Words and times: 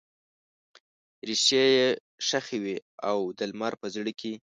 ریښې 1.27 1.63
یې 1.75 1.87
ښخې 2.27 2.57
وي 2.63 2.75
د 3.37 3.39
لمر 3.51 3.73
په 3.81 3.87
زړه 3.95 4.11
کې 4.19 4.33